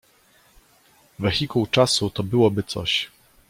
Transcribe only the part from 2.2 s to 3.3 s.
byłoby coś